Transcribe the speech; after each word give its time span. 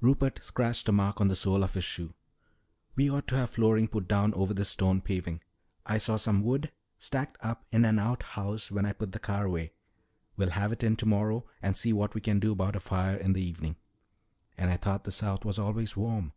Rupert 0.00 0.42
scratched 0.42 0.88
a 0.88 0.92
match 0.92 1.18
on 1.18 1.28
the 1.28 1.36
sole 1.36 1.62
of 1.62 1.74
his 1.74 1.84
shoe. 1.84 2.12
"We 2.96 3.08
ought 3.08 3.28
to 3.28 3.36
have 3.36 3.50
flooring 3.50 3.86
put 3.86 4.08
down 4.08 4.34
over 4.34 4.52
this 4.52 4.70
stone 4.70 5.00
paving. 5.00 5.40
I 5.86 5.98
saw 5.98 6.16
some 6.16 6.42
wood 6.42 6.72
stacked 6.98 7.36
up 7.42 7.64
in 7.70 7.84
an 7.84 8.00
outhouse 8.00 8.72
when 8.72 8.84
I 8.84 8.92
put 8.92 9.12
the 9.12 9.20
car 9.20 9.44
away. 9.46 9.70
We'll 10.36 10.50
have 10.50 10.72
it 10.72 10.82
in 10.82 10.96
tomorrow 10.96 11.44
and 11.62 11.76
see 11.76 11.92
what 11.92 12.16
we 12.16 12.20
can 12.20 12.40
do 12.40 12.50
about 12.50 12.74
a 12.74 12.80
fire 12.80 13.18
in 13.18 13.34
the 13.34 13.44
evening." 13.46 13.76
"And 14.56 14.68
I 14.68 14.78
thought 14.78 15.04
the 15.04 15.12
South 15.12 15.44
was 15.44 15.60
always 15.60 15.96
warm." 15.96 16.32